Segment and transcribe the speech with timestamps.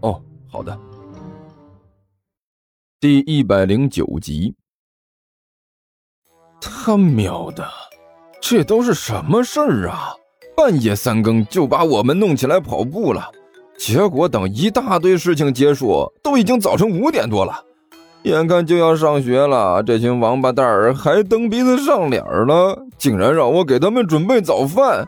[0.00, 0.78] 哦，好的。
[3.00, 4.54] 第一百零九集。
[6.60, 7.68] 他喵的，
[8.40, 10.14] 这都是什么事儿啊？
[10.56, 13.30] 半夜三更就把我们弄起来跑步了，
[13.78, 17.64] 结果等一大堆事情结束，都已经早晨五点多了。
[18.24, 25.06] 眼看就要上学了，这群王八蛋儿还蹬鼻子上脸了，竟然让我给他们准备早饭，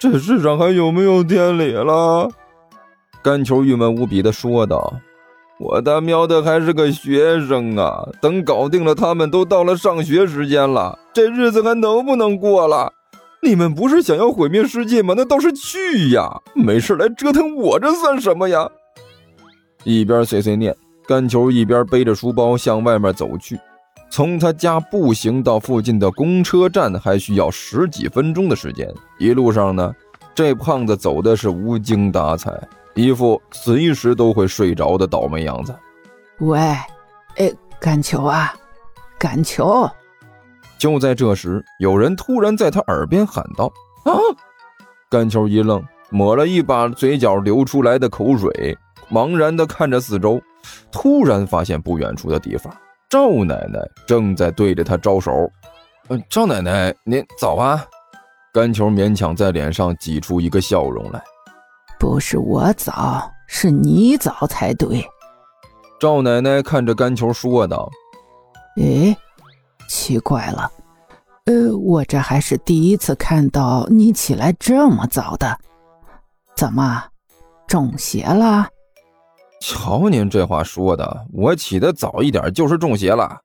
[0.00, 2.30] 这世上还有没有天理了？
[3.26, 4.94] 甘球郁闷无比的说道
[5.58, 8.08] ：“我他喵的还是个学生啊！
[8.22, 12.92] 等搞定了，他们都到了上学时间了，这日子还能不能过了？
[13.42, 15.14] 你们不是想要毁灭世界吗？
[15.16, 16.40] 那倒是去呀！
[16.54, 18.70] 没事来折腾我，这算什么呀？”
[19.82, 20.72] 一边碎碎念。
[21.04, 23.58] 甘球一边背着书包向外面走去，
[24.08, 28.88] 从他家步行到附近的公车站还需要十几分钟的时间。
[29.18, 29.92] 一路上呢，
[30.32, 32.52] 这胖子走的是无精打采，
[32.96, 35.72] 一副随时都会睡着的倒霉样子。
[36.38, 36.58] 喂，
[37.36, 38.54] 哎，甘球啊，
[39.18, 39.88] 甘球！
[40.78, 43.70] 就在这时，有人突然在他耳边喊道
[44.04, 44.12] ：“啊！”
[45.10, 48.76] 甘球一愣，抹了一把嘴角流出来的口水，
[49.10, 50.40] 茫然地看着四周。
[50.90, 52.74] 突然发现不远处的地方，
[53.10, 55.32] 赵奶奶正在对着他招手。
[56.08, 57.84] 嗯，赵奶奶，您早啊！
[58.54, 61.22] 甘球勉强在脸上挤出一个笑容来。
[61.98, 65.04] 不是我早，是你早才对。
[65.98, 67.90] 赵奶奶看着干球说道
[68.80, 69.16] ：“哎，
[69.88, 70.70] 奇怪了，
[71.46, 75.58] 呃，我这还是第一次看到你起来这么早的，
[76.54, 77.04] 怎么
[77.66, 78.68] 中邪了？”
[79.60, 83.40] 瞧您这话说的，我起得早一点就是中邪了。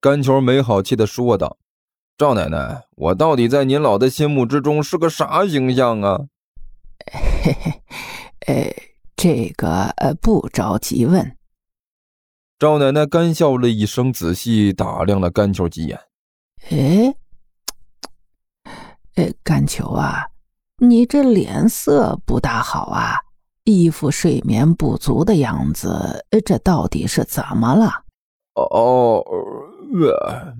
[0.00, 1.56] 甘球没好气的说道
[2.18, 6.20] ：“赵奶奶，我到底在您老的心目之中是个啥形象啊？”
[7.12, 7.82] 嘿嘿，
[8.46, 8.74] 呃，
[9.16, 11.36] 这个呃不着急问。
[12.58, 16.00] 赵奶奶干笑了一声，仔细打量了甘球几眼。
[16.70, 17.14] 哎，
[19.14, 20.26] 呃，甘球啊，
[20.78, 23.18] 你这脸色不大好啊。
[23.64, 28.04] 一副睡眠不足的样子，这到底是怎么了？
[28.54, 29.24] 哦，
[29.92, 30.56] 呃，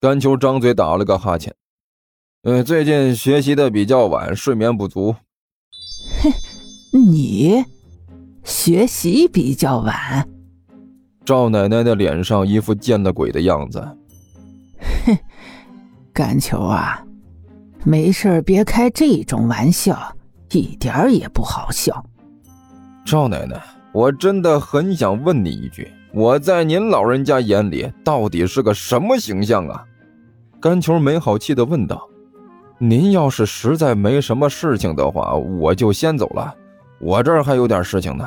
[0.00, 1.54] 甘球张嘴打了个哈欠。
[2.42, 5.14] 呃，最近学习的比较晚，睡眠不足。
[6.22, 6.32] 哼，
[7.10, 7.64] 你
[8.44, 10.28] 学习比较晚？
[11.24, 13.80] 赵奶奶的脸上一副见了鬼的样子。
[15.06, 15.16] 哼，
[16.12, 17.04] 甘球啊，
[17.84, 20.14] 没事别开这种玩笑。
[20.52, 22.02] 一点儿也不好笑，
[23.04, 23.62] 赵奶奶，
[23.92, 29.84] 我真的很想问你一句：我在您老人家眼里到底是个什么形象啊？
[30.58, 32.08] 甘球没好气的问道
[32.78, 36.54] ：“您要是实在没什么事情的话，我就先走了，
[37.00, 38.24] 我这儿还有点事情呢。”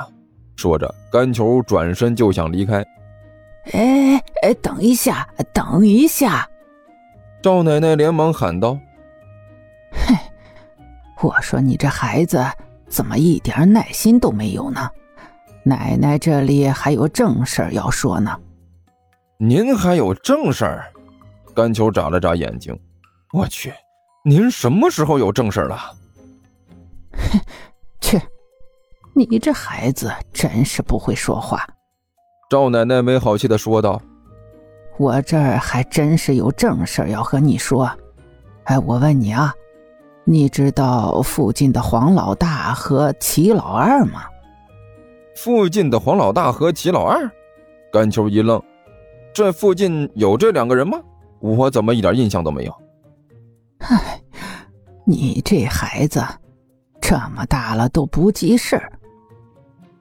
[0.57, 2.85] 说着，甘球转身就想离开。
[3.73, 6.47] 哎哎，等一下，等一下！
[7.41, 8.77] 赵奶奶连忙喊道。
[9.91, 10.15] 嘿
[11.21, 12.45] 我说你这孩子
[12.87, 14.89] 怎么一点耐心都没有呢？
[15.63, 18.37] 奶奶这里还有正事要说呢。
[19.37, 20.91] 您还有正事儿？
[21.55, 22.77] 甘球眨了眨眼睛。
[23.33, 23.73] 我去，
[24.23, 25.77] 您什么时候有正事了？
[27.13, 27.39] 哼，
[27.99, 28.21] 去，
[29.15, 31.67] 你这孩子真是不会说话。
[32.49, 33.99] 赵奶奶没好气的说道
[34.99, 37.89] ：“我这儿还真是有正事要和你说。
[38.65, 39.53] 哎，我问你啊。”
[40.23, 44.21] 你知道附近的黄老大和齐老二吗？
[45.35, 47.27] 附近的黄老大和齐老二，
[47.91, 48.61] 甘秋一愣，
[49.33, 50.99] 这附近有这两个人吗？
[51.39, 52.73] 我怎么一点印象都没有？
[53.81, 54.21] 唉，
[55.05, 56.23] 你这孩子
[57.01, 58.81] 这么大了都不记事。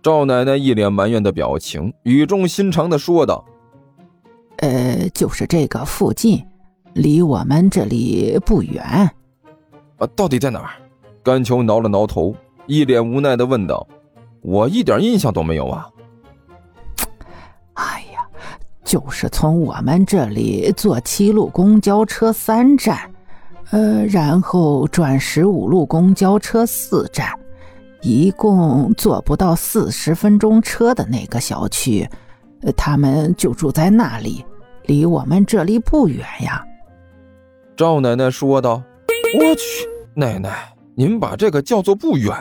[0.02, 3.44] 赵奶奶一脸埋怨的表情，语重心长的说道
[4.58, 6.42] ：“呃，就是这个附近，
[6.94, 8.82] 离我们这里不远。”
[9.98, 10.70] 啊，到底在哪儿？
[11.22, 12.34] 甘秋挠了挠头，
[12.66, 13.86] 一脸无奈的问道
[14.40, 15.86] ：“我一点印象都没有啊。”
[17.74, 18.26] 哎呀，
[18.84, 23.09] 就是从我们这里坐七路公交车三站，
[23.70, 27.28] 呃，然后转十五路公交车四站，
[28.02, 32.08] 一共坐不到四十分钟车的那个小区，
[32.76, 34.44] 他们就住在那里，
[34.86, 36.64] 离我们这里不远呀。”
[37.76, 38.82] 赵奶奶说道。
[39.38, 42.34] “我去，奶奶，您把这个叫做不远？”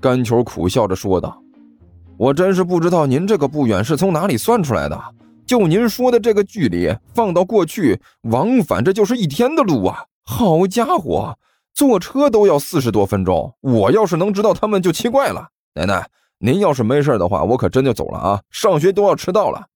[0.00, 1.36] 甘球苦笑着说道。
[2.16, 4.96] “我真是不知道您这个不远是从哪里算出来的。
[5.44, 8.00] 就您说的这个距离，放到过去
[8.30, 10.04] 往返，这就是一天的路啊！
[10.30, 11.36] 好家伙！”
[11.74, 15.48] 坐车都要四十多分钟，我要是能知道他们就奇怪了。
[15.74, 18.42] 奶奶，您要是没事的话，我可真就走了啊！
[18.50, 19.66] 上学都要迟到了。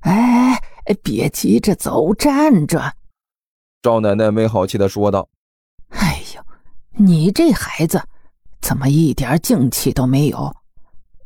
[0.00, 0.60] 哎，
[1.02, 2.92] 别急着走，站着。
[3.82, 5.28] 赵奶奶没好气的说道
[5.90, 6.42] ：“哎呦，
[6.92, 8.00] 你这孩子
[8.60, 10.54] 怎么一点静气都没有？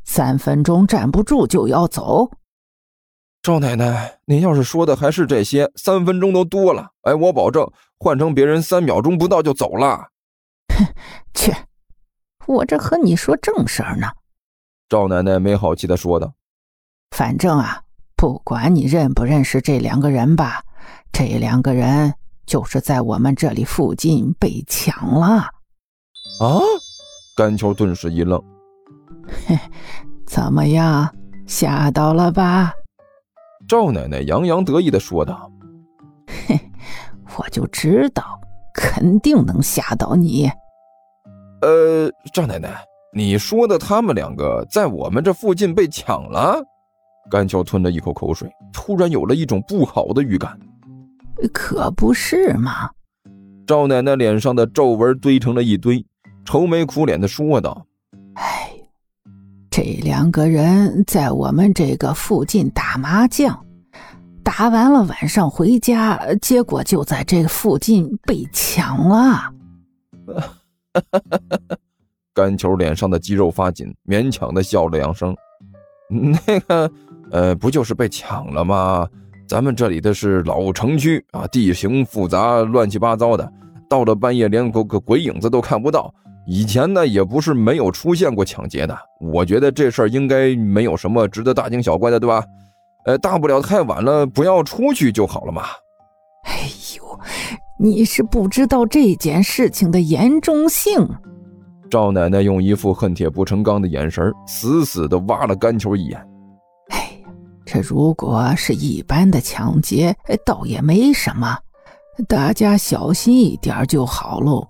[0.05, 2.31] 三分钟站不住就要走？”
[3.43, 6.89] 赵奶奶，您要是说的还是这些，三分钟都多了。
[7.01, 7.69] 哎，我保证。
[7.99, 10.09] 换成别人，三秒钟不到就走了。
[10.73, 10.85] 哼，
[11.33, 11.55] 切！
[12.47, 14.07] 我这和你说正事儿呢。
[14.87, 16.33] 赵奶奶没好气的说道
[17.11, 17.81] ：“反正啊，
[18.15, 20.63] 不管你认不认识这两个人吧，
[21.11, 22.13] 这两个人
[22.45, 25.49] 就是在我们这里附近被抢了。”
[26.39, 26.59] 啊！
[27.35, 28.41] 甘秋顿时一愣。
[29.47, 29.57] 嘿，
[30.27, 31.09] 怎么样？
[31.47, 32.73] 吓到了吧？
[33.67, 35.51] 赵奶奶洋洋得意的说道。
[37.37, 38.39] 我就知道，
[38.73, 40.49] 肯定能吓到你。
[41.61, 42.83] 呃，赵奶奶，
[43.13, 46.61] 你说的他们两个在我们这附近被抢了？
[47.29, 50.57] 甘乔吞了一口口水，突然有了一种不好的预感。
[51.51, 52.89] 可不是嘛！
[53.65, 56.05] 赵奶奶脸上的皱纹堆成了一堆，
[56.45, 57.85] 愁眉苦脸的说道
[58.35, 58.69] ：“哎，
[59.71, 63.59] 这两个人在我们这个附近打麻将。”
[64.45, 69.51] 打完了，晚上回家，结果就在这附近被抢了。
[72.31, 75.35] 甘球脸上的肌肉发紧，勉强的笑了两声。
[76.45, 76.91] 那个，
[77.31, 79.07] 呃，不就是被抢了吗？
[79.47, 83.51] 咱们这里的是老城区啊，地形复杂，乱七八糟的，
[83.89, 86.13] 到了半夜连个个鬼影子都看不到。
[86.45, 88.95] 以前呢，也不是没有出现过抢劫的。
[89.19, 92.43] 我觉得这事儿应该没有什么值得大惊小怪的，对吧？
[93.05, 95.63] 呃，大不了太晚了，不要出去就好了嘛。
[96.45, 97.19] 哎呦，
[97.79, 101.07] 你是不知道这件事情的严重性。
[101.89, 106.19] 赵奶奶用一副恨铁不成钢的眼神，死死的挖了甘球一眼。
[106.89, 107.29] 哎呀，
[107.63, 111.57] 这如果是一般的抢劫，倒也没什么，
[112.27, 114.67] 大家小心一点就好喽。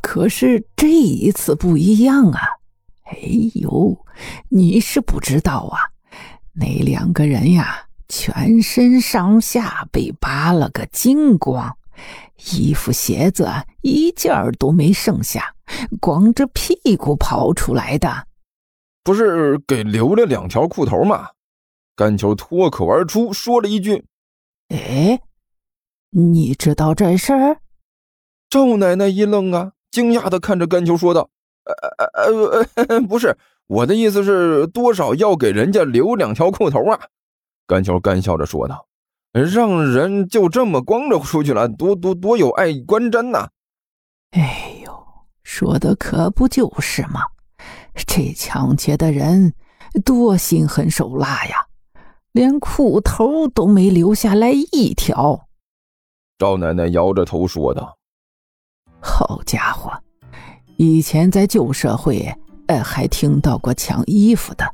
[0.00, 2.40] 可是这一次不一样啊！
[3.06, 3.18] 哎
[3.54, 3.96] 呦，
[4.48, 5.80] 你是不知道啊。
[6.52, 11.76] 那两个人呀，全身上下被扒了个精光，
[12.52, 13.48] 衣服鞋子
[13.82, 15.54] 一件儿都没剩下，
[16.00, 18.26] 光着屁股跑出来的。
[19.04, 21.28] 不是给留了两条裤头吗？
[21.96, 24.04] 甘球脱口而出说了一句
[24.68, 25.20] ：“哎，
[26.10, 27.60] 你知道这事儿？”
[28.50, 31.30] 赵奶奶一愣啊，惊讶的看着甘球说道
[31.64, 33.36] ：“呃呃呃，不是。”
[33.70, 36.98] 我的意思是，多少要给人家留两条裤头啊？
[37.68, 38.88] 甘球干笑着说道
[39.30, 43.48] ：“让人就这么光着出去了，多多多有碍观瞻呐！”
[44.34, 45.06] 哎呦，
[45.44, 47.20] 说的可不就是吗？
[47.94, 49.54] 这抢劫的人
[50.04, 51.66] 多心狠手辣呀，
[52.32, 55.46] 连裤头都没留下来一条。
[56.38, 57.96] 赵奶奶摇着头说道
[59.00, 59.92] ：“好家伙，
[60.76, 62.34] 以前在旧社会……”
[62.70, 64.64] 哎，还听到过抢衣服的，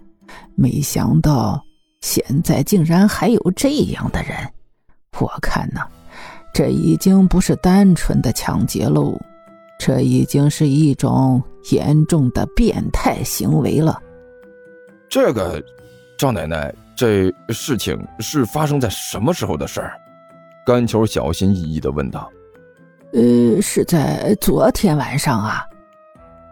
[0.54, 1.58] 没想到
[2.02, 4.36] 现在竟然还有这样的人。
[5.18, 5.80] 我看呐，
[6.52, 9.18] 这已经不是单纯的抢劫喽，
[9.78, 13.98] 这已经是一种严重的变态行为了。
[15.08, 15.64] 这个，
[16.18, 19.98] 赵奶奶，这事情是发生在什么时候的事儿？
[20.66, 22.30] 甘球小心翼翼的问道。
[23.14, 25.64] 呃，是在昨天晚上啊。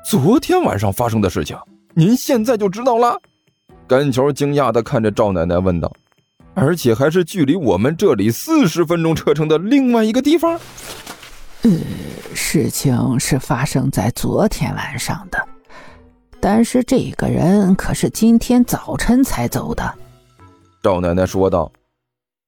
[0.05, 1.57] 昨天晚上发生的事情，
[1.95, 3.19] 您现在就知道了？
[3.87, 5.91] 甘球惊讶的看着赵奶奶问道
[6.53, 10.61] ：“而且还是距离我们这里四十分钟车程的另外一个地方？”
[11.63, 11.71] 呃，
[12.35, 15.49] 事情是发生在昨天晚上的，
[16.39, 19.95] 但是这个人可是今天早晨才走的。
[20.83, 21.73] 赵奶奶说道：“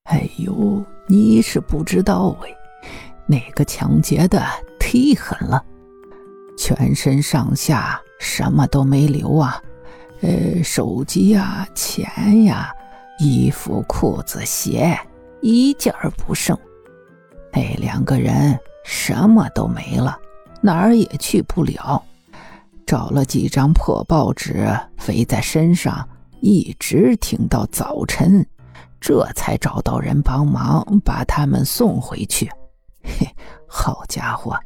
[0.05, 2.55] 哎呦，你是不知道哎，
[3.27, 4.45] 那个抢劫的
[4.79, 5.65] 忒狠了。”
[6.57, 9.63] 全身上下什么都没留啊，
[10.23, 12.73] 呃，手机呀、钱呀、
[13.19, 14.99] 衣服、裤子、鞋，
[15.41, 16.57] 一件儿不剩。
[17.53, 20.19] 那两个人什么都没了，
[20.61, 22.03] 哪儿也去不了。
[22.87, 24.69] 找了几张破报纸
[25.09, 26.09] 围在身上，
[26.41, 28.47] 一直挺到早晨，
[29.01, 32.49] 这才找到人帮忙把他们送回去。
[33.03, 33.27] 嘿，
[33.67, 34.57] 好家伙，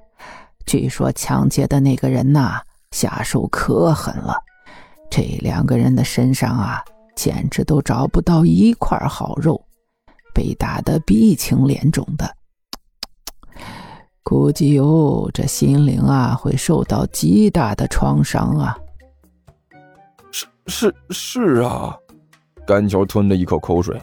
[0.70, 2.60] 据说抢劫的那个人呐，
[2.92, 4.36] 下手可狠了，
[5.10, 6.80] 这两个人的身上啊，
[7.16, 9.60] 简直都找不到一块好肉，
[10.32, 12.36] 被打得鼻青脸肿的。
[14.22, 18.78] 估计哟，这心灵啊会受到极大的创伤啊！
[20.30, 21.98] 是是是啊，
[22.64, 24.00] 甘桥吞了一口口水，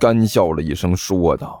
[0.00, 1.60] 干笑了一声，说道：“